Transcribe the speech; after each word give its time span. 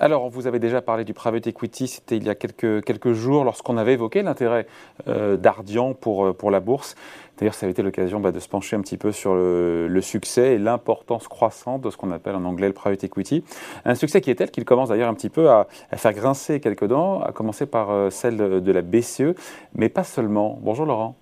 Alors, 0.00 0.28
vous 0.28 0.46
avez 0.46 0.60
déjà 0.60 0.80
parlé 0.80 1.04
du 1.04 1.12
private 1.12 1.48
equity, 1.48 1.88
c'était 1.88 2.16
il 2.16 2.24
y 2.24 2.30
a 2.30 2.36
quelques, 2.36 3.12
jours 3.12 3.42
lorsqu'on 3.42 3.76
avait 3.76 3.94
évoqué 3.94 4.22
l'intérêt 4.22 4.68
euh, 5.08 5.36
d'Ardian 5.36 5.92
pour, 5.92 6.26
euh, 6.26 6.32
pour 6.32 6.52
la 6.52 6.60
bourse. 6.60 6.94
D'ailleurs, 7.36 7.54
ça 7.54 7.66
avait 7.66 7.72
été 7.72 7.82
l'occasion 7.82 8.20
bah, 8.20 8.30
de 8.30 8.38
se 8.38 8.48
pencher 8.48 8.76
un 8.76 8.80
petit 8.80 8.96
peu 8.96 9.10
sur 9.10 9.34
le, 9.34 10.00
succès 10.00 10.54
et 10.54 10.58
l'importance 10.58 11.26
croissante 11.26 11.80
de 11.80 11.90
ce 11.90 11.96
qu'on 11.96 12.12
appelle 12.12 12.36
en 12.36 12.44
anglais 12.44 12.68
le 12.68 12.74
private 12.74 13.02
equity. 13.02 13.42
Un 13.84 13.96
succès 13.96 14.20
qui 14.20 14.30
est 14.30 14.36
tel 14.36 14.52
qu'il 14.52 14.64
commence 14.64 14.90
d'ailleurs 14.90 15.08
un 15.08 15.14
petit 15.14 15.30
peu 15.30 15.50
à, 15.50 15.66
faire 15.96 16.12
grincer 16.12 16.60
quelques 16.60 16.86
dents, 16.86 17.20
à 17.20 17.32
commencer 17.32 17.66
par 17.66 17.90
euh, 17.90 18.10
celle 18.10 18.36
de 18.36 18.72
la 18.72 18.82
BCE, 18.82 19.34
mais 19.74 19.88
pas 19.88 20.04
seulement. 20.04 20.60
Bonjour 20.62 20.86
Laurent. 20.86 21.16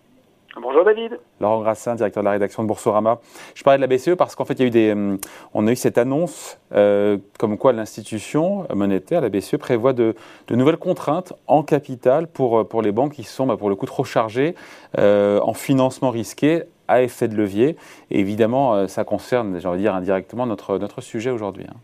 Bonjour 0.58 0.84
David. 0.84 1.20
Laurent 1.38 1.60
Grassin, 1.60 1.96
directeur 1.96 2.22
de 2.22 2.24
la 2.24 2.30
rédaction 2.30 2.62
de 2.62 2.68
Boursorama. 2.68 3.20
Je 3.54 3.62
parlais 3.62 3.76
de 3.76 3.82
la 3.82 3.94
BCE 3.94 4.16
parce 4.16 4.34
qu'en 4.34 4.46
fait, 4.46 4.54
il 4.54 4.60
y 4.60 4.62
a 4.62 4.66
eu 4.66 4.70
des, 4.70 4.94
euh, 4.94 5.18
on 5.52 5.66
a 5.66 5.72
eu 5.72 5.76
cette 5.76 5.98
annonce 5.98 6.58
euh, 6.72 7.18
comme 7.38 7.58
quoi 7.58 7.74
l'institution 7.74 8.66
monétaire, 8.74 9.20
la 9.20 9.28
BCE, 9.28 9.56
prévoit 9.56 9.92
de, 9.92 10.14
nouvelles 10.48 10.78
contraintes 10.78 11.34
en 11.46 11.62
capital 11.62 12.26
pour, 12.26 12.60
euh, 12.60 12.64
pour 12.64 12.80
les 12.80 12.90
banques 12.90 13.12
qui 13.12 13.24
sont 13.24 13.46
bah, 13.46 13.58
pour 13.58 13.68
le 13.68 13.76
coup 13.76 13.86
trop 13.86 14.04
chargées 14.04 14.54
en 14.96 15.52
financement 15.52 16.08
risqué 16.08 16.62
à 16.88 17.02
effet 17.02 17.28
de 17.28 17.36
levier. 17.36 17.76
Et 18.10 18.20
évidemment, 18.20 18.88
ça 18.88 19.04
concerne, 19.04 19.60
j'ai 19.60 19.68
envie 19.68 19.78
de 19.78 19.82
dire 19.82 19.94
indirectement, 19.94 20.46
notre, 20.46 20.78
notre 20.78 21.02
sujet 21.02 21.30
aujourd'hui. 21.30 21.66
Hein. 21.68 21.76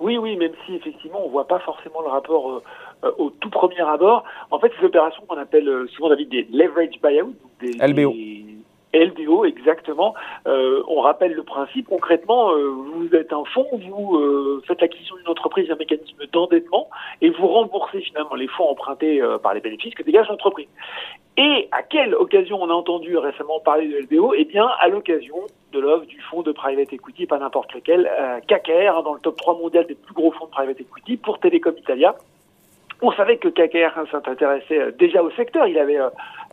Oui, 0.00 0.18
oui, 0.18 0.36
même 0.36 0.52
si 0.64 0.74
effectivement 0.74 1.20
on 1.22 1.26
ne 1.26 1.32
voit 1.32 1.46
pas 1.46 1.58
forcément 1.60 2.00
le 2.00 2.08
rapport 2.08 2.62
au 3.18 3.30
tout 3.30 3.50
premier 3.50 3.80
abord. 3.80 4.24
En 4.50 4.58
fait, 4.58 4.72
ces 4.78 4.86
opérations 4.86 5.22
qu'on 5.28 5.36
appelle 5.36 5.70
souvent 5.94 6.08
David 6.08 6.28
des 6.30 6.48
leverage 6.50 7.00
buyout, 7.02 7.34
des, 7.60 7.72
LBO. 7.86 8.14
LBO, 8.94 9.44
exactement. 9.44 10.14
Euh, 10.46 10.82
on 10.88 11.00
rappelle 11.00 11.32
le 11.32 11.42
principe. 11.42 11.88
Concrètement, 11.88 12.52
euh, 12.52 12.68
vous 12.68 13.14
êtes 13.14 13.32
un 13.32 13.44
fonds, 13.44 13.68
vous 13.72 14.16
euh, 14.16 14.62
faites 14.66 14.80
l'acquisition 14.80 15.16
d'une 15.16 15.28
entreprise, 15.28 15.70
un 15.70 15.76
mécanisme 15.76 16.26
d'endettement, 16.32 16.88
et 17.20 17.30
vous 17.30 17.46
remboursez 17.46 18.00
finalement 18.00 18.34
les 18.34 18.48
fonds 18.48 18.68
empruntés 18.68 19.22
par 19.42 19.54
les 19.54 19.60
bénéfices 19.60 19.94
que 19.94 20.02
dégage 20.02 20.28
l'entreprise. 20.28 20.68
Et 21.36 21.68
à 21.72 21.82
quelle 21.82 22.14
occasion 22.14 22.60
on 22.60 22.68
a 22.68 22.74
entendu 22.74 23.16
récemment 23.16 23.60
parler 23.60 23.88
de 23.88 23.98
LBO 23.98 24.34
Eh 24.36 24.44
bien, 24.44 24.66
à 24.80 24.88
l'occasion 24.88 25.36
de 25.72 25.78
l'offre 25.78 26.06
du 26.06 26.20
fonds 26.22 26.42
de 26.42 26.52
private 26.52 26.92
equity, 26.92 27.26
pas 27.26 27.38
n'importe 27.38 27.72
lequel, 27.72 28.10
KKR, 28.48 28.96
hein, 28.96 29.02
dans 29.02 29.14
le 29.14 29.20
top 29.20 29.36
3 29.36 29.54
mondial 29.54 29.86
des 29.86 29.94
plus 29.94 30.12
gros 30.12 30.32
fonds 30.32 30.46
de 30.46 30.50
private 30.50 30.80
equity, 30.80 31.16
pour 31.16 31.38
Telecom 31.38 31.74
Italia. 31.78 32.16
On 33.02 33.12
savait 33.12 33.38
que 33.38 33.48
KKR 33.48 33.98
hein, 33.98 34.04
s'intéressait 34.10 34.92
déjà 34.92 35.22
au 35.22 35.30
secteur. 35.30 35.66
Il 35.66 35.78
avait 35.78 35.98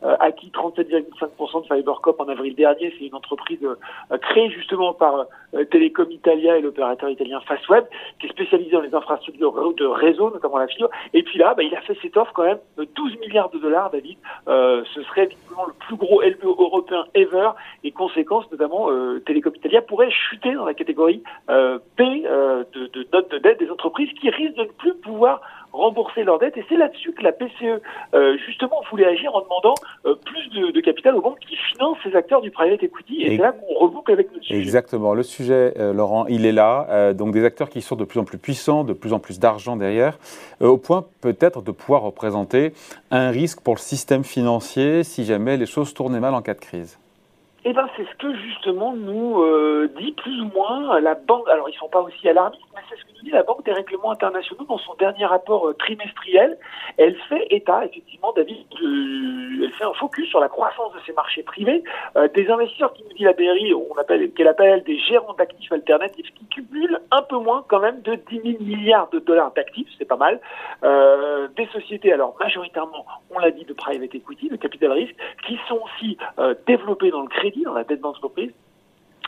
euh, 0.04 0.16
acquis 0.20 0.52
37,5% 0.54 1.64
de 1.64 1.76
Fibercop 1.76 2.20
en 2.20 2.28
avril 2.28 2.54
dernier. 2.54 2.94
C'est 3.00 3.06
une 3.08 3.16
entreprise 3.16 3.60
euh, 3.64 4.18
créée 4.20 4.52
justement 4.52 4.94
par 4.94 5.26
euh, 5.56 5.66
Telecom 5.66 6.12
Italia 6.12 6.56
et 6.56 6.62
l'opérateur 6.62 7.10
italien 7.10 7.42
Fastweb, 7.48 7.86
qui 8.20 8.28
est 8.28 8.30
spécialisé 8.30 8.72
dans 8.72 8.82
les 8.82 8.94
infrastructures 8.94 9.74
de 9.74 9.86
réseau, 9.86 10.30
notamment 10.30 10.60
la 10.60 10.68
fibre. 10.68 10.90
Et 11.14 11.24
puis 11.24 11.40
là, 11.40 11.56
bah, 11.56 11.64
il 11.64 11.76
a 11.76 11.82
fait 11.82 11.98
cette 12.00 12.16
offre 12.16 12.32
quand 12.34 12.44
même 12.44 12.60
de 12.78 12.84
12 12.84 13.20
milliards 13.22 13.50
de 13.50 13.58
dollars, 13.58 13.90
David. 13.90 14.18
ce 14.46 15.04
serait 15.10 15.24
évidemment 15.24 15.66
le 15.66 15.74
plus 15.74 15.96
gros 15.96 16.22
LBO 16.22 16.56
européen 16.60 17.06
ever. 17.16 17.50
Et 17.84 17.92
conséquence, 17.92 18.50
notamment, 18.52 18.90
Telecom 19.26 19.56
Italia 19.56 19.82
pourrait 19.82 20.12
chuter 20.12 20.54
dans 20.54 20.66
la 20.66 20.76
catégorie 20.76 21.24
P 21.48 22.04
de, 22.04 22.88
de 22.88 23.04
de 23.04 23.38
dette 23.40 23.60
des 23.60 23.72
entreprises 23.72 24.12
qui 24.20 24.30
risquent 24.30 24.58
de 24.58 24.64
ne 24.64 24.68
plus 24.68 24.94
pouvoir 24.96 25.42
rembourser 25.78 26.24
leurs 26.24 26.40
dettes. 26.40 26.58
Et 26.58 26.66
c'est 26.70 26.78
là-dessus 26.78 27.14
que 27.14 27.24
la 27.24 27.32
PCE, 27.32 27.82
justement, 28.46 28.82
voulait 28.90 29.06
agir 29.06 29.36
en 29.36 29.42
demandant 29.42 29.76
euh, 30.06 30.16
plus 30.16 30.50
de, 30.50 30.80
capital 30.82 31.16
aux 31.16 31.22
banques 31.22 31.40
qui 31.40 31.56
financent 31.56 31.98
ces 32.04 32.16
acteurs 32.16 32.42
du 32.42 32.52
private 32.52 32.84
equity. 32.84 33.22
Et, 33.22 33.30
c'est 33.30 33.38
là 33.38 33.52
qu'on 33.52 33.74
reboucle 33.74 34.12
avec 34.12 34.30
le 34.34 34.42
sujet. 34.42 34.60
Exactement. 34.60 35.14
Le 35.14 35.24
sujet, 35.24 35.74
euh, 35.78 35.94
Laurent, 35.94 36.26
il 36.28 36.46
est 36.46 36.52
là. 36.52 36.88
Euh, 36.90 37.14
donc 37.14 37.34
des 37.34 37.44
acteurs 37.44 37.70
qui 37.70 37.82
sont 37.82 37.96
de 37.96 38.06
plus 38.06 38.20
en 38.20 38.24
plus 38.24 38.38
puissants, 38.38 38.84
de 38.84 38.94
plus 38.94 39.14
en 39.14 39.20
plus 39.20 39.40
d'argent 39.40 39.76
derrière, 39.76 40.18
au 40.62 40.78
point 40.78 41.06
peut-être 41.22 41.62
de 41.62 41.72
pouvoir 41.72 42.02
représenter 42.02 42.74
un 43.12 43.30
risque 43.30 43.62
pour 43.62 43.76
le 43.76 43.80
système 43.80 44.24
financier 44.24 45.04
si 45.04 45.26
jamais 45.26 45.58
les 45.58 45.66
choses 45.66 45.94
tournaient 45.94 46.20
mal 46.20 46.34
en 46.34 46.42
cas 46.42 46.54
de 46.54 46.60
crise. 46.60 47.00
Eh 47.66 47.74
ben, 47.74 47.88
c'est 47.98 48.06
ce 48.06 48.16
que 48.18 48.34
justement 48.38 48.96
nous 48.96 49.44
dit 50.00 50.14
plus 50.14 50.42
ou 50.42 50.46
moins 50.56 51.00
la 51.02 51.16
banque. 51.16 51.50
Alors, 51.50 51.70
ils 51.70 51.78
sont 51.78 51.90
pas 51.90 52.02
aussi 52.02 52.30
alarmistes, 52.30 52.64
mais 52.74 52.82
c'est 52.90 52.96
ce 52.96 53.04
que 53.04 53.17
la 53.32 53.44
Banque 53.44 53.66
des 53.66 53.74
règlements 53.74 54.12
internationaux 54.12 54.66
dans 54.68 54.78
son 54.78 54.94
dernier 54.96 55.26
rapport 55.26 55.72
trimestriel. 55.78 56.58
Elle 56.98 57.16
fait 57.30 57.48
état, 57.50 57.86
effectivement, 57.86 58.34
David, 58.36 58.66
elle 58.82 59.72
fait 59.72 59.84
un 59.84 59.94
focus 59.94 60.30
sur 60.30 60.40
la 60.40 60.50
croissance 60.50 60.94
de 60.94 61.00
ces 61.06 61.14
marchés 61.14 61.44
privés, 61.44 61.84
euh, 62.16 62.28
des 62.34 62.50
investisseurs 62.50 62.94
qui 62.94 63.04
nous 63.04 63.14
dit 63.14 63.24
la 63.24 63.34
BRI, 63.34 63.74
on 63.74 63.98
appelle, 63.98 64.32
qu'elle 64.32 64.48
appelle 64.48 64.84
des 64.84 64.98
gérants 65.00 65.34
d'actifs 65.34 65.72
alternatifs, 65.72 66.34
qui 66.36 66.46
cumulent 66.46 67.00
un 67.12 67.22
peu 67.22 67.38
moins 67.38 67.66
quand 67.68 67.80
même 67.80 68.02
de 68.02 68.16
10 68.16 68.42
000 68.60 68.64
milliards 68.64 69.10
de 69.10 69.20
dollars 69.20 69.52
d'actifs, 69.54 69.88
c'est 69.98 70.06
pas 70.06 70.18
mal. 70.18 70.40
Euh, 70.84 71.48
des 71.56 71.68
sociétés, 71.68 72.12
alors 72.14 72.36
majoritairement, 72.40 73.06
on 73.34 73.40
l'a 73.40 73.52
dit, 73.52 73.66
de 73.66 73.74
private 73.74 74.14
equity, 74.14 74.50
de 74.50 74.56
capital 74.56 74.92
risque, 74.92 75.16
qui 75.46 75.58
sont 75.68 75.80
aussi 75.84 76.18
euh, 76.40 76.56
développées 76.66 77.12
dans 77.12 77.22
le 77.22 77.30
crédit, 77.30 77.64
dans 77.64 77.74
la 77.74 77.84
dette 77.84 78.02
d'entreprise, 78.02 78.52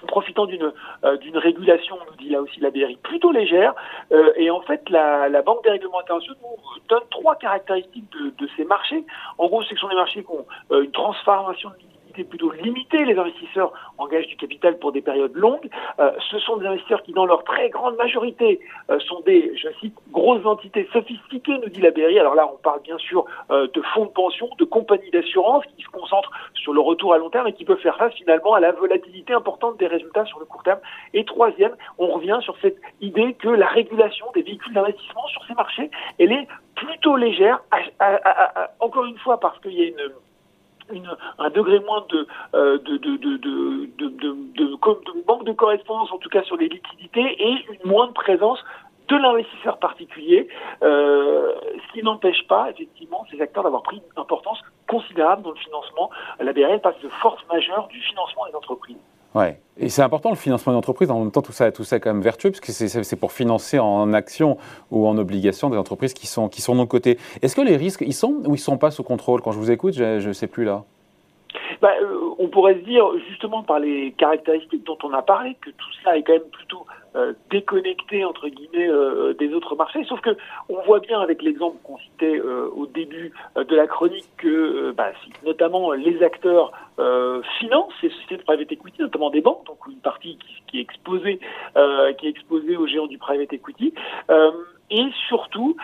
profitant 0.07 0.45
d'une 0.45 0.71
euh, 1.03 1.17
d'une 1.17 1.37
régulation, 1.37 1.97
nous 2.09 2.15
dit 2.17 2.29
là 2.29 2.41
aussi 2.41 2.59
la 2.59 2.71
BRI, 2.71 2.97
plutôt 3.03 3.31
légère. 3.31 3.73
Euh, 4.11 4.31
et 4.35 4.49
en 4.49 4.61
fait, 4.61 4.89
la, 4.89 5.41
Banque 5.41 5.63
des 5.63 5.69
règlements 5.69 5.99
internationaux 5.99 6.37
nous 6.41 6.81
donne 6.89 7.03
trois 7.09 7.35
caractéristiques 7.35 8.11
de, 8.11 8.31
de 8.37 8.49
ces 8.57 8.65
marchés. 8.65 9.03
En 9.37 9.47
gros, 9.47 9.63
ce 9.63 9.75
sont 9.75 9.87
des 9.87 9.95
marchés 9.95 10.23
qui 10.23 10.31
ont 10.31 10.45
euh, 10.71 10.83
une 10.83 10.91
transformation 10.91 11.69
de 11.69 11.75
plutôt 12.23 12.51
limité. 12.51 13.03
Les 13.05 13.17
investisseurs 13.17 13.71
engagent 13.97 14.27
du 14.27 14.35
capital 14.35 14.77
pour 14.79 14.91
des 14.91 15.01
périodes 15.01 15.35
longues. 15.35 15.69
Euh, 15.99 16.11
ce 16.31 16.39
sont 16.39 16.57
des 16.57 16.65
investisseurs 16.65 17.03
qui, 17.03 17.13
dans 17.13 17.25
leur 17.25 17.43
très 17.43 17.69
grande 17.69 17.95
majorité, 17.97 18.59
euh, 18.89 18.99
sont 18.99 19.21
des, 19.21 19.55
je 19.55 19.69
cite, 19.79 19.95
grosses 20.11 20.45
entités 20.45 20.87
sophistiquées, 20.91 21.57
nous 21.59 21.69
dit 21.69 21.81
la 21.81 21.91
BRI. 21.91 22.19
Alors 22.19 22.35
là, 22.35 22.49
on 22.51 22.57
parle 22.57 22.81
bien 22.81 22.97
sûr 22.97 23.25
euh, 23.51 23.67
de 23.73 23.81
fonds 23.93 24.05
de 24.05 24.11
pension, 24.11 24.49
de 24.57 24.65
compagnies 24.65 25.11
d'assurance 25.11 25.63
qui 25.75 25.83
se 25.83 25.89
concentrent 25.89 26.31
sur 26.53 26.73
le 26.73 26.81
retour 26.81 27.13
à 27.13 27.17
long 27.17 27.29
terme 27.29 27.47
et 27.47 27.53
qui 27.53 27.65
peuvent 27.65 27.79
faire 27.79 27.97
face 27.97 28.13
finalement 28.13 28.53
à 28.53 28.59
la 28.59 28.71
volatilité 28.71 29.33
importante 29.33 29.77
des 29.77 29.87
résultats 29.87 30.25
sur 30.25 30.39
le 30.39 30.45
court 30.45 30.63
terme. 30.63 30.79
Et 31.13 31.25
troisième, 31.25 31.75
on 31.97 32.07
revient 32.07 32.39
sur 32.41 32.55
cette 32.61 32.77
idée 33.01 33.33
que 33.33 33.49
la 33.49 33.67
régulation 33.67 34.27
des 34.33 34.41
véhicules 34.41 34.73
d'investissement 34.73 35.27
sur 35.27 35.45
ces 35.45 35.53
marchés, 35.53 35.89
elle 36.17 36.31
est 36.31 36.47
plutôt 36.75 37.17
légère, 37.17 37.61
encore 38.79 39.05
une 39.05 39.17
fois 39.17 39.39
parce 39.39 39.59
qu'il 39.59 39.73
y 39.73 39.81
a 39.81 39.85
une 39.85 40.13
un 41.37 41.49
degré 41.49 41.79
moins 41.79 42.05
de, 42.09 42.27
manque 45.27 45.45
de 45.45 45.53
correspondance, 45.53 46.11
en 46.11 46.17
tout 46.17 46.29
cas 46.29 46.43
sur 46.43 46.57
les 46.57 46.69
liquidités, 46.69 47.35
et 47.41 47.65
une 47.71 47.89
moindre 47.89 48.13
présence 48.13 48.63
de 49.09 49.15
l'investisseur 49.15 49.79
particulier, 49.79 50.47
euh, 50.83 51.53
ce 51.87 51.93
qui 51.93 52.03
n'empêche 52.03 52.47
pas 52.47 52.69
effectivement 52.69 53.25
ces 53.31 53.41
acteurs 53.41 53.63
d'avoir 53.63 53.81
pris 53.81 53.97
une 53.97 54.21
importance 54.21 54.61
considérable 54.87 55.41
dans 55.41 55.51
le 55.51 55.57
financement. 55.57 56.11
La 56.39 56.53
BRL 56.53 56.79
passe 56.79 56.99
de 57.01 57.09
force 57.21 57.41
majeure 57.51 57.87
du 57.87 57.99
financement 58.01 58.45
des 58.47 58.55
entreprises. 58.55 58.97
Ouais. 59.33 59.59
Et 59.81 59.87
c'est 59.87 60.01
important 60.01 60.29
le 60.29 60.35
financement 60.35 60.73
d'entreprise. 60.73 61.09
En 61.09 61.19
même 61.19 61.31
temps, 61.31 61.41
tout 61.41 61.53
ça, 61.53 61.71
tout 61.71 61.85
ça 61.85 61.95
est 61.95 61.99
quand 61.99 62.13
même 62.13 62.21
vertueux, 62.21 62.51
parce 62.51 62.59
que 62.59 62.71
c'est 62.71 63.15
pour 63.15 63.31
financer 63.31 63.79
en 63.79 64.13
action 64.13 64.57
ou 64.91 65.07
en 65.07 65.17
obligation 65.17 65.69
des 65.69 65.77
entreprises 65.77 66.13
qui 66.13 66.27
sont, 66.27 66.49
qui 66.49 66.61
sont 66.61 66.75
nos 66.75 66.85
côté. 66.85 67.17
Est-ce 67.41 67.55
que 67.55 67.61
les 67.61 67.77
risques, 67.77 68.03
ils 68.05 68.13
sont 68.13 68.41
ou 68.45 68.55
ils 68.55 68.59
sont 68.59 68.77
pas 68.77 68.91
sous 68.91 69.03
contrôle? 69.03 69.41
Quand 69.41 69.51
je 69.51 69.57
vous 69.57 69.71
écoute, 69.71 69.93
je 69.93 70.27
ne 70.27 70.33
sais 70.33 70.47
plus 70.47 70.65
là. 70.65 70.83
Bah, 71.81 71.93
euh, 72.01 72.19
on 72.37 72.49
pourrait 72.49 72.75
se 72.75 72.85
dire, 72.85 73.05
justement, 73.29 73.63
par 73.63 73.79
les 73.79 74.11
caractéristiques 74.17 74.85
dont 74.85 74.97
on 75.03 75.13
a 75.13 75.21
parlé, 75.21 75.55
que 75.61 75.69
tout 75.69 75.91
ça 76.03 76.17
est 76.17 76.23
quand 76.23 76.33
même 76.33 76.41
plutôt 76.51 76.85
euh, 77.19 77.33
déconnecté 77.49 78.23
entre 78.23 78.47
guillemets 78.47 78.87
euh, 78.87 79.33
des 79.33 79.53
autres 79.53 79.75
marchés. 79.75 80.03
Sauf 80.05 80.21
que 80.21 80.31
on 80.69 80.81
voit 80.83 80.99
bien 80.99 81.19
avec 81.19 81.41
l'exemple 81.41 81.77
qu'on 81.83 81.97
citait 81.97 82.39
euh, 82.39 82.69
au 82.75 82.85
début 82.85 83.33
de 83.55 83.75
la 83.75 83.87
chronique 83.87 84.29
que 84.37 84.91
bah, 84.91 85.11
notamment 85.45 85.91
les 85.91 86.21
acteurs 86.23 86.71
financent 87.59 87.93
ces 88.01 88.09
sociétés 88.09 88.37
de 88.37 88.43
private 88.43 88.71
equity, 88.71 89.01
notamment 89.01 89.29
des 89.29 89.39
banques, 89.39 89.65
donc 89.65 89.77
une 89.87 90.01
partie 90.01 90.37
qui, 90.67 90.79
est 90.79 90.81
exposée 90.81 91.39
qui 92.17 92.27
est 92.27 92.29
exposée 92.29 92.75
aux 92.75 92.87
géants 92.87 93.07
du 93.07 93.17
private 93.17 93.53
equity. 93.53 93.93
Et 94.91 95.05
surtout, 95.29 95.77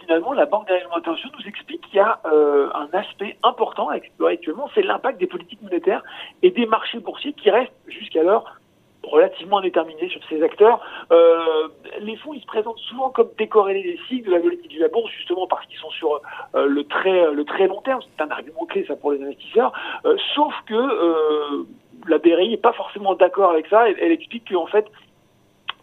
finalement, 0.00 0.32
la 0.32 0.46
Banque 0.46 0.68
des 0.68 0.80
nous 0.80 1.46
explique 1.46 1.82
qu'il 1.82 1.96
y 1.96 2.00
a 2.00 2.20
un 2.24 2.88
aspect 2.92 3.36
important 3.42 3.90
à 3.90 3.96
explorer 3.96 4.34
actuellement, 4.34 4.70
c'est 4.74 4.82
l'impact 4.82 5.18
des 5.20 5.26
politiques 5.26 5.60
monétaires 5.62 6.02
et 6.42 6.50
des 6.50 6.64
marchés 6.64 7.00
boursiers 7.00 7.34
qui 7.34 7.50
restent 7.50 7.72
jusqu'alors 7.88 8.50
relativement 9.06 9.58
indéterminé 9.58 10.08
sur 10.08 10.20
ces 10.28 10.42
acteurs. 10.42 10.80
Euh, 11.12 11.68
les 12.00 12.16
fonds, 12.16 12.34
ils 12.34 12.40
se 12.40 12.46
présentent 12.46 12.78
souvent 12.78 13.10
comme 13.10 13.30
décorrélés 13.38 13.82
des 13.82 13.98
cycles 14.08 14.26
de 14.26 14.32
la 14.32 14.40
volatilité 14.40 14.76
de 14.76 14.82
la 14.82 14.88
bourse, 14.88 15.10
justement 15.12 15.46
parce 15.46 15.66
qu'ils 15.66 15.78
sont 15.78 15.90
sur 15.90 16.20
euh, 16.54 16.66
le 16.66 16.84
très 16.84 17.32
le 17.32 17.44
très 17.44 17.66
long 17.66 17.80
terme. 17.82 18.00
C'est 18.02 18.22
un 18.22 18.30
argument 18.30 18.66
clé 18.66 18.84
ça 18.86 18.96
pour 18.96 19.12
les 19.12 19.22
investisseurs. 19.22 19.72
Euh, 20.04 20.16
sauf 20.34 20.54
que 20.66 21.66
la 22.08 22.18
BRI 22.18 22.50
n'est 22.50 22.56
pas 22.56 22.72
forcément 22.72 23.14
d'accord 23.14 23.50
avec 23.50 23.66
ça. 23.68 23.88
Elle, 23.88 23.96
elle 24.00 24.12
explique 24.12 24.50
qu'en 24.52 24.66
fait 24.66 24.86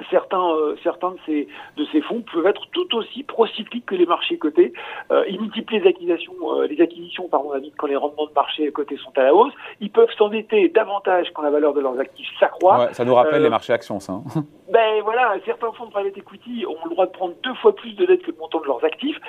certains, 0.10 0.56
euh, 0.56 0.76
certains 0.84 1.12
de, 1.12 1.18
ces, 1.26 1.48
de 1.78 1.86
ces 1.92 2.02
fonds 2.02 2.24
peuvent 2.34 2.46
être 2.46 2.68
tout 2.72 2.96
aussi 2.96 3.24
procycliques 3.24 3.86
que 3.86 3.96
les 3.96 4.06
marchés 4.06 4.38
cotés. 4.38 4.74
Euh, 5.12 5.24
ils 5.30 5.40
multiplient 5.40 5.80
les 5.80 5.90
acquisitions, 5.90 6.34
euh, 6.44 6.68
les 6.68 6.82
acquisitions 6.82 7.28
pardon, 7.30 7.52
quand 7.78 7.88
les 7.88 7.96
rendements 7.96 8.26
de 8.26 8.34
marché 8.34 8.72
cotés 8.72 8.98
sont 8.98 9.12
à 9.18 9.24
la 9.24 9.34
hausse. 9.34 9.54
Ils 9.82 9.92
peuvent 9.92 10.12
s'endetter 10.18 10.70
davantage 10.70 11.28
quand 11.34 11.42
la 11.42 11.52
valeur 11.52 11.74
de 11.74 11.82
leurs 11.82 12.00
actifs 12.00 12.30
s'accroît. 12.40 12.86
Ouais, 12.86 12.94
ça 12.94 13.06
nous 13.06 13.16
rappelle 13.16 13.44
les 13.44 13.50
marchés 13.50 13.74
actions, 13.74 14.00
ça. 14.00 14.14
Hein. 14.14 14.24
ben 14.72 15.02
voilà, 15.04 15.36
certains 15.46 15.72
fonds 15.74 15.86
de 15.86 15.92
private 15.92 16.18
equity 16.18 16.66
ont 16.66 16.86
le 16.86 16.92
droit 16.92 17.06
de 17.06 17.12
prendre 17.12 17.34
deux 17.44 17.54
fois 17.56 17.76
plus 17.76 17.94
de 17.94 18.06
dettes 18.06 18.24
que 18.24 18.32
le 18.32 18.38
montant 18.38 18.60
de 18.62 18.66
leurs 18.66 18.84
actifs. 18.84 19.20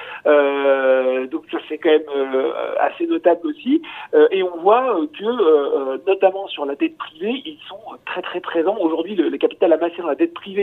donc 1.31 1.45
ça 1.51 1.59
c'est 1.69 1.79
quand 1.79 1.91
même 1.91 2.53
assez 2.81 3.07
notable 3.07 3.47
aussi. 3.47 3.83
et 4.31 4.43
on 4.43 4.57
voit 4.59 4.97
que, 5.19 6.07
notamment 6.07 6.47
sur 6.49 6.65
la 6.65 6.75
dette 6.75 6.97
privée, 6.97 7.43
ils 7.45 7.59
sont 7.69 7.81
très 8.07 8.23
très 8.23 8.41
présents. 8.41 8.77
Aujourd'hui, 8.81 9.15
le, 9.15 9.29
le 9.29 9.39
capital 9.39 9.73
amassé 9.73 9.97
dans 9.99 10.09
la 10.09 10.15
dette 10.15 10.35
privée 10.35 10.54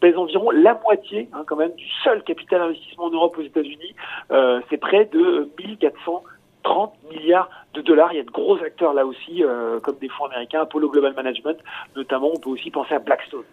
pèse 0.00 0.16
environ 0.16 0.50
la 0.50 0.78
moitié 0.82 1.28
hein, 1.32 1.44
quand 1.46 1.56
même 1.56 1.74
du 1.74 1.86
seul 2.02 2.22
capital 2.22 2.62
investissement 2.62 3.04
en 3.04 3.10
Europe 3.10 3.36
aux 3.38 3.42
États-Unis. 3.42 3.94
Euh, 4.30 4.60
c'est 4.70 4.78
près 4.78 5.06
de 5.06 5.50
1430 5.58 6.94
milliards 7.10 7.50
de 7.74 7.82
dollars. 7.82 8.12
Il 8.12 8.16
y 8.16 8.20
a 8.20 8.24
de 8.24 8.30
gros 8.30 8.56
acteurs 8.62 8.94
là 8.94 9.06
aussi, 9.06 9.42
euh, 9.44 9.80
comme 9.80 9.96
des 10.00 10.08
fonds 10.08 10.26
américains, 10.26 10.62
Apollo 10.62 10.90
Global 10.90 11.14
Management 11.14 11.58
notamment. 11.96 12.30
On 12.34 12.38
peut 12.38 12.50
aussi 12.50 12.70
penser 12.70 12.94
à 12.94 12.98
Blackstone. 12.98 13.44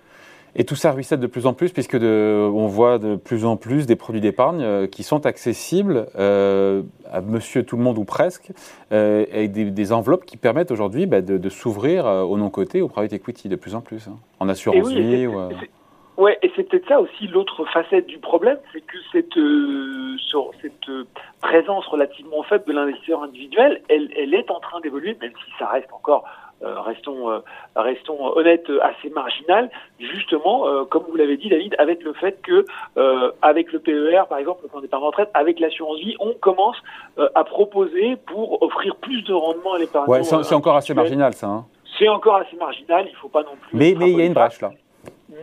Et 0.56 0.64
tout 0.64 0.76
ça 0.76 0.92
ruisselle 0.92 1.20
de 1.20 1.28
plus 1.28 1.46
en 1.46 1.54
plus, 1.54 1.72
puisque 1.72 2.00
de, 2.00 2.50
on 2.52 2.66
voit 2.66 2.98
de 2.98 3.16
plus 3.16 3.46
en 3.46 3.58
plus 3.58 3.86
des 3.86 3.96
produits 3.96 4.22
d'épargne 4.22 4.64
euh, 4.64 4.88
qui 4.88 5.04
sont 5.04 5.28
accessibles 5.28 6.08
à 6.16 7.22
monsieur 7.22 7.64
tout 7.64 7.78
le 7.78 7.84
monde 7.84 7.98
ou 7.98 8.06
presque, 8.06 8.52
avec 8.90 9.52
des, 9.52 9.92
enveloppes 9.92 10.26
qui 10.26 10.38
permettent 10.38 10.72
aujourd'hui 10.72 11.06
bah, 11.06 11.22
de, 11.22 11.50
s'ouvrir 11.50 12.06
au 12.06 12.38
non-côté, 12.38 12.82
au 12.82 12.88
private 12.88 13.14
equity 13.14 13.50
de 13.50 13.56
plus 13.56 13.76
en 13.76 13.82
plus, 13.82 14.08
hein, 14.08 14.18
en 14.40 14.50
assurance 14.50 14.90
vie. 14.90 15.28
Ouais, 16.18 16.40
et 16.42 16.52
c'est 16.56 16.64
peut-être 16.64 16.88
ça 16.88 17.00
aussi 17.00 17.28
l'autre 17.28 17.64
facette 17.66 18.08
du 18.08 18.18
problème, 18.18 18.58
c'est 18.74 18.82
que 18.82 18.98
cette, 19.12 19.38
euh, 19.38 20.16
cette 20.62 20.90
euh, 20.90 21.06
présence 21.42 21.86
relativement 21.86 22.42
faible 22.42 22.66
de 22.66 22.74
l'investisseur 22.74 23.22
individuel, 23.22 23.82
elle, 23.88 24.10
elle 24.18 24.34
est 24.34 24.50
en 24.50 24.60
train 24.60 24.80
d'évoluer, 24.80 25.16
même 25.22 25.32
si 25.46 25.52
ça 25.60 25.68
reste 25.68 25.94
encore, 25.94 26.24
euh, 26.64 26.82
restons, 26.82 27.30
euh, 27.30 27.40
restons 27.76 28.36
honnêtes, 28.36 28.68
assez 28.82 29.12
marginal, 29.12 29.70
justement, 30.00 30.66
comme 30.86 31.04
vous 31.08 31.18
l'avez 31.18 31.38
dit 31.38 31.50
David, 31.50 31.76
avec 31.78 32.04
le 32.04 32.14
fait 32.14 32.42
que 32.42 32.66
avec 33.44 33.72
le 33.72 33.78
PER, 33.78 34.24
par 34.28 34.40
exemple, 34.40 34.62
le 34.64 34.70
plan 34.70 34.82
d'épargne 34.82 35.04
retraite, 35.04 35.30
avec 35.36 35.60
l'assurance 35.60 36.00
vie, 36.00 36.16
on 36.20 36.34
commence 36.34 36.78
à 37.36 37.44
proposer 37.44 38.16
pour 38.26 38.64
offrir 38.64 38.96
plus 38.96 39.22
de 39.22 39.34
rendement 39.34 39.74
à 39.74 39.78
l'épargne. 39.78 40.10
Ouais, 40.10 40.24
c'est 40.24 40.56
encore 40.56 40.78
assez 40.78 40.96
marginal 40.96 41.34
ça. 41.34 41.48
Hein. 41.48 41.66
C'est 42.00 42.10
encore 42.10 42.38
assez 42.38 42.56
marginal, 42.56 43.06
il 43.08 43.12
ne 43.12 43.18
faut 43.18 43.30
pas 43.30 43.44
non 43.44 43.56
plus. 43.62 43.78
Mais 43.78 43.94
mais 43.96 44.12
il 44.12 44.18
y 44.18 44.22
a 44.22 44.26
une 44.26 44.34
brèche 44.34 44.62
là. 44.62 44.72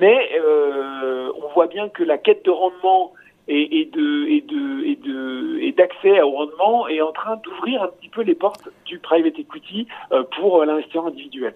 Mais 0.00 0.30
euh, 0.40 1.30
on 1.42 1.52
voit 1.54 1.66
bien 1.66 1.88
que 1.88 2.02
la 2.02 2.18
quête 2.18 2.44
de 2.44 2.50
rendement 2.50 3.12
et, 3.46 3.90
de 3.92 4.26
et 4.26 4.40
de 4.40 4.84
et 4.84 4.96
de 4.96 5.58
et 5.60 5.72
d'accès 5.72 6.20
au 6.22 6.30
rendement 6.30 6.88
est 6.88 7.02
en 7.02 7.12
train 7.12 7.36
d'ouvrir 7.36 7.82
un 7.82 7.88
petit 7.88 8.08
peu 8.08 8.22
les 8.22 8.34
portes 8.34 8.68
du 8.86 8.98
private 8.98 9.38
equity 9.38 9.86
euh, 10.12 10.22
pour 10.38 10.64
l'investisseur 10.64 11.06
individuel. 11.06 11.54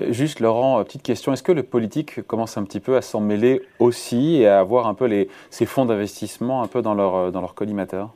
Euh, 0.00 0.12
juste 0.12 0.40
Laurent, 0.40 0.82
petite 0.84 1.02
question, 1.02 1.32
est-ce 1.32 1.42
que 1.42 1.52
le 1.52 1.62
politique 1.62 2.22
commence 2.26 2.56
un 2.56 2.64
petit 2.64 2.80
peu 2.80 2.96
à 2.96 3.02
s'en 3.02 3.20
mêler 3.20 3.60
aussi 3.78 4.40
et 4.40 4.48
à 4.48 4.58
avoir 4.58 4.86
un 4.86 4.94
peu 4.94 5.06
les, 5.06 5.28
ces 5.50 5.66
fonds 5.66 5.84
d'investissement 5.84 6.62
un 6.62 6.66
peu 6.66 6.82
dans 6.82 6.94
leur, 6.94 7.30
dans 7.30 7.40
leur 7.40 7.54
collimateur? 7.54 8.10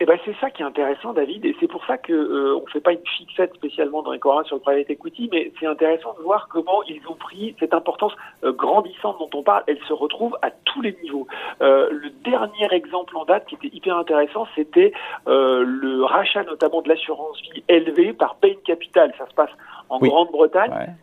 Eh 0.00 0.04
ben 0.04 0.16
c'est 0.24 0.36
ça 0.40 0.50
qui 0.50 0.62
est 0.62 0.64
intéressant, 0.64 1.12
David, 1.12 1.44
et 1.44 1.56
c'est 1.58 1.66
pour 1.66 1.84
ça 1.84 1.98
que 1.98 2.12
euh, 2.12 2.60
on 2.62 2.66
fait 2.66 2.80
pas 2.80 2.92
une 2.92 3.06
fixette 3.16 3.52
spécialement 3.54 4.02
dans 4.02 4.12
les 4.12 4.20
Corans 4.20 4.44
sur 4.44 4.56
le 4.56 4.62
private 4.62 4.88
equity, 4.90 5.28
mais 5.32 5.50
c'est 5.58 5.66
intéressant 5.66 6.14
de 6.16 6.22
voir 6.22 6.46
comment 6.48 6.84
ils 6.84 7.00
ont 7.08 7.14
pris 7.14 7.56
cette 7.58 7.74
importance 7.74 8.12
euh, 8.44 8.52
grandissante 8.52 9.18
dont 9.18 9.30
on 9.34 9.42
parle. 9.42 9.64
Elle 9.66 9.80
se 9.88 9.92
retrouve 9.92 10.38
à 10.42 10.50
tous 10.50 10.82
les 10.82 10.96
niveaux. 11.02 11.26
Euh, 11.62 11.88
le 11.90 12.10
dernier 12.10 12.68
exemple 12.70 13.16
en 13.16 13.24
date 13.24 13.46
qui 13.46 13.56
était 13.56 13.74
hyper 13.76 13.96
intéressant, 13.96 14.46
c'était 14.54 14.92
euh, 15.26 15.64
le 15.64 16.04
rachat 16.04 16.44
notamment 16.44 16.80
de 16.80 16.88
l'assurance 16.88 17.40
vie 17.42 17.64
élevée 17.68 18.12
par 18.12 18.36
Payne 18.36 18.60
Capital. 18.64 19.12
Ça 19.18 19.26
se 19.26 19.34
passe 19.34 19.50
en 19.88 19.98
Grande-Bretagne. 19.98 20.94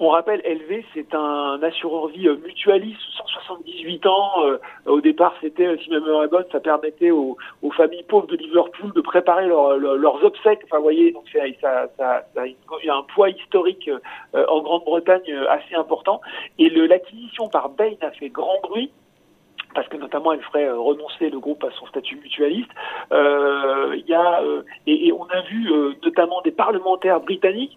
On 0.00 0.10
rappelle, 0.10 0.40
LV, 0.44 0.84
c'est 0.94 1.12
un 1.12 1.60
assureur 1.60 2.06
vie 2.06 2.28
euh, 2.28 2.36
mutualiste, 2.36 3.00
178 3.16 4.06
ans. 4.06 4.30
Euh, 4.44 4.58
au 4.86 5.00
départ, 5.00 5.34
c'était, 5.40 5.66
euh, 5.66 5.76
si 5.78 5.90
ma 5.90 5.98
mémoire 5.98 6.22
est 6.22 6.28
bonne, 6.28 6.44
ça 6.52 6.60
permettait 6.60 7.10
aux, 7.10 7.36
familles 7.76 8.04
pauvres 8.04 8.28
de 8.28 8.36
Liverpool 8.36 8.92
de 8.92 9.00
préparer 9.00 9.46
leurs 9.46 10.24
obsèques. 10.24 10.60
Enfin, 10.64 10.76
vous 10.78 10.84
voyez, 10.84 11.12
donc 11.12 11.24
ça, 11.32 11.40
ça, 11.60 12.22
ça, 12.34 12.46
il 12.46 12.56
y 12.84 12.88
a 12.88 12.96
un 12.96 13.02
poids 13.14 13.30
historique 13.30 13.88
en 14.34 14.62
Grande-Bretagne 14.62 15.32
assez 15.48 15.76
important. 15.76 16.20
Et 16.58 16.70
l'acquisition 16.70 17.48
par 17.48 17.68
Bain 17.68 17.92
a 18.00 18.10
fait 18.10 18.30
grand 18.30 18.58
bruit 18.62 18.90
parce 19.78 19.88
que 19.90 19.96
notamment 19.96 20.32
elle 20.32 20.42
ferait 20.42 20.64
euh, 20.64 20.76
renoncer 20.76 21.30
le 21.30 21.38
groupe 21.38 21.62
à 21.62 21.70
son 21.78 21.86
statut 21.86 22.16
mutualiste. 22.16 22.70
Euh, 23.12 23.96
y 24.08 24.12
a 24.12 24.42
euh, 24.42 24.62
et, 24.88 25.12
on 25.12 25.24
a 25.26 25.40
vu 25.42 25.70
notamment 26.02 26.40
des 26.42 26.50
parlementaires 26.50 27.20
britanniques 27.20 27.76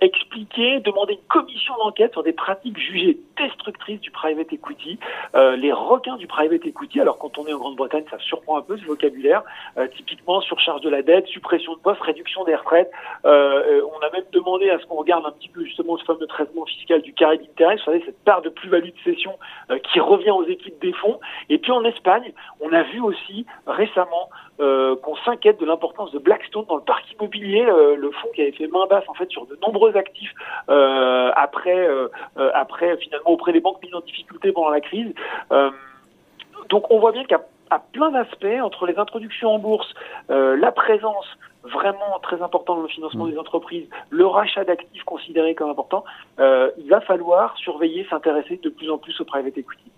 expliquer, 0.00 0.80
demander 0.80 1.14
une 1.14 1.28
commission 1.28 1.74
d'enquête 1.78 2.12
sur 2.12 2.22
des 2.22 2.32
pratiques 2.32 2.78
jugées 2.78 3.18
destructrices 3.36 4.00
du 4.00 4.10
private 4.10 4.52
equity, 4.52 4.98
les 5.34 5.72
requins 5.72 6.16
du 6.16 6.26
private 6.26 6.64
equity. 6.64 7.00
Alors 7.00 7.18
quand 7.18 7.38
on 7.38 7.46
est 7.46 7.52
en 7.52 7.58
Grande-Bretagne, 7.58 8.04
ça 8.10 8.18
surprend 8.18 8.58
un 8.58 8.62
peu 8.62 8.76
ce 8.76 8.84
vocabulaire. 8.84 9.42
typiquement 9.96 10.40
surcharge 10.40 10.80
de 10.80 10.88
la 10.88 11.02
dette, 11.02 11.26
suppression 11.26 11.74
de 11.74 11.78
postes, 11.78 12.00
réduction 12.00 12.44
des 12.44 12.54
retraites. 12.54 12.90
on 13.24 13.28
a 13.28 14.10
même 14.12 14.24
demandé 14.32 14.70
à 14.70 14.78
ce 14.78 14.86
qu'on 14.86 14.96
regarde 14.96 15.26
un 15.26 15.32
petit 15.32 15.48
peu 15.48 15.64
justement 15.64 15.96
ce 15.98 16.04
fameux 16.04 16.26
traitement 16.26 16.64
fiscal 16.64 17.02
du 17.02 17.12
carré 17.12 17.38
d'intérêt. 17.38 17.76
Vous 17.76 17.84
savez 17.84 18.02
cette 18.04 18.24
part 18.24 18.42
de 18.42 18.48
plus-value 18.48 18.90
de 18.90 19.12
cession 19.12 19.38
qui 19.84 20.00
revient 20.00 20.30
aux 20.30 20.46
équipes 20.46 20.80
des 20.80 20.92
fonds 20.92 21.20
et 21.48 21.58
puis 21.58 21.72
en 21.72 21.84
Espagne, 21.84 22.32
on 22.60 22.72
a 22.72 22.82
vu 22.82 23.00
aussi 23.00 23.46
récemment 23.66 24.28
euh, 24.60 24.96
qu'on 24.96 25.16
s'inquiète 25.16 25.60
de 25.60 25.66
l'importance 25.66 26.10
de 26.12 26.18
Blackstone 26.18 26.64
dans 26.68 26.76
le 26.76 26.82
parc 26.82 27.04
immobilier, 27.12 27.64
euh, 27.64 27.94
le 27.96 28.10
fonds 28.10 28.28
qui 28.34 28.42
avait 28.42 28.52
fait 28.52 28.66
main 28.66 28.86
basse 28.86 29.04
en 29.08 29.14
fait 29.14 29.30
sur 29.30 29.46
de 29.46 29.56
nombreux 29.62 29.96
actifs 29.96 30.34
euh, 30.68 31.30
après, 31.36 31.88
après 32.54 32.96
finalement 32.96 33.30
auprès 33.30 33.52
des 33.52 33.60
banques 33.60 33.80
mises 33.82 33.94
en 33.94 34.00
difficulté 34.00 34.52
pendant 34.52 34.70
la 34.70 34.80
crise. 34.80 35.14
donc 36.68 36.90
on 36.90 36.98
voit 36.98 37.12
bien 37.12 37.22
qu'il 37.22 37.32
y 37.32 37.34
a 37.34 37.44
à 37.70 37.78
plein 37.78 38.10
d'aspects 38.10 38.46
entre 38.62 38.86
les 38.86 38.98
introductions 38.98 39.54
en 39.54 39.58
bourse, 39.58 39.94
la 40.28 40.72
présence 40.72 41.26
vraiment 41.62 42.18
très 42.22 42.40
important 42.42 42.76
dans 42.76 42.82
le 42.82 42.88
financement 42.88 43.26
mmh. 43.26 43.30
des 43.30 43.38
entreprises, 43.38 43.88
le 44.10 44.26
rachat 44.26 44.64
d'actifs 44.64 45.04
considérés 45.04 45.54
comme 45.54 45.70
important, 45.70 46.04
il 46.38 46.88
va 46.88 47.00
falloir 47.00 47.56
surveiller, 47.58 48.06
s'intéresser 48.10 48.58
de 48.62 48.70
plus 48.70 48.90
en 48.90 48.98
plus 48.98 49.20
au 49.20 49.24
private 49.24 49.56
equity. 49.56 49.90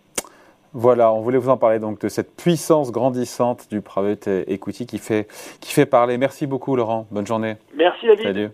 Voilà, 0.72 1.12
on 1.12 1.20
voulait 1.20 1.38
vous 1.38 1.49
en 1.49 1.56
parler 1.56 1.78
donc 1.78 2.00
de 2.00 2.08
cette 2.08 2.37
puissance 2.37 2.93
grandissante 2.93 3.69
du 3.70 3.81
private 3.81 4.28
equity 4.46 4.87
qui 4.87 4.99
fait, 4.99 5.26
qui 5.61 5.72
fait 5.72 5.87
parler. 5.87 6.17
Merci 6.17 6.46
beaucoup 6.46 6.76
Laurent, 6.76 7.06
bonne 7.11 7.26
journée. 7.26 7.56
Merci 7.75 8.06
David. 8.06 8.25
Salut. 8.25 8.50